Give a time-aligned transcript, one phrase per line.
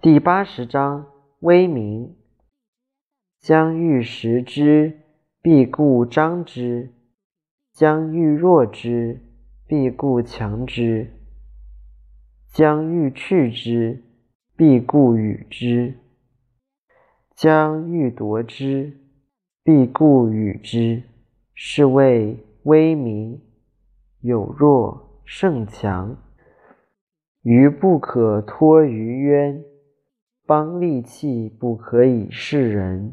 [0.00, 1.06] 第八十章：
[1.40, 2.14] 威名。
[3.40, 5.00] 将欲食之，
[5.42, 6.90] 必固张之；
[7.72, 9.20] 将欲弱之，
[9.66, 11.08] 必固强之；
[12.46, 14.04] 将欲去之，
[14.56, 15.94] 必固与之；
[17.34, 19.00] 将欲夺之，
[19.64, 21.02] 必固与之。
[21.54, 23.40] 是谓威名。
[24.20, 26.16] 有弱胜强，
[27.42, 29.64] 鱼不可脱于渊，
[30.48, 33.12] 邦利器不可以示人。